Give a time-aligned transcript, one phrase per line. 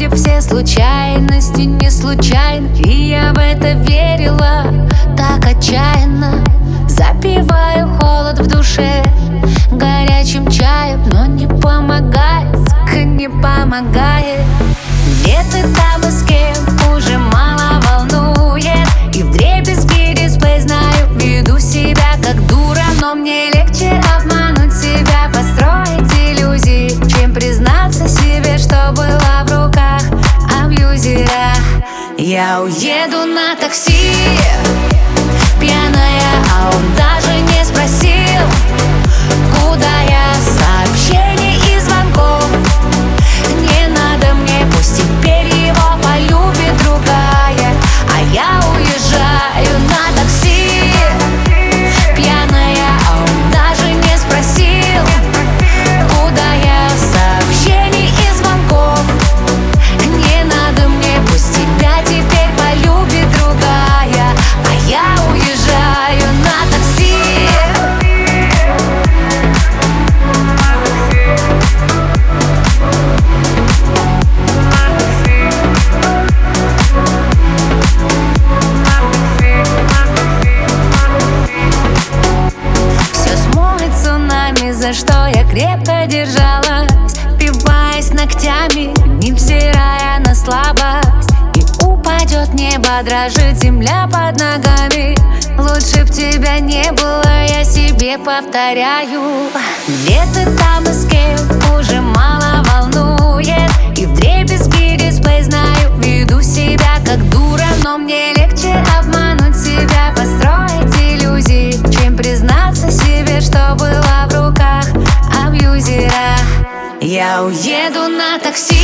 [0.00, 4.64] проходят все случайности не случайно И я в это верила
[5.16, 6.42] так отчаянно.
[6.88, 9.04] Запиваю холод в душе
[9.72, 14.40] горячим чаем Но не помогает, сука, не помогает.
[15.20, 18.88] Где ты там и с кем уже мало волнует.
[19.14, 24.00] И в дребезги дисплей знаю, веду себя как дура Но мне легче
[28.40, 30.02] тебе, что было в руках
[30.62, 31.52] абьюзера.
[32.18, 34.12] Я уеду на такси,
[35.60, 36.22] пьяная,
[36.52, 37.19] а он даже
[84.80, 86.90] за что я крепко держалась
[87.38, 88.92] пиваясь ногтями,
[89.22, 91.30] не взирая на слабость.
[91.54, 95.16] И упадет небо, дрожит земля под ногами.
[95.58, 99.50] Лучше б тебя не было, я себе повторяю.
[99.86, 102.39] Где ты там, Эскейл, уже мало.
[117.42, 118.76] Уеду на такси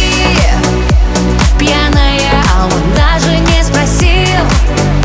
[1.59, 4.96] Пьяная, а он даже не спросил.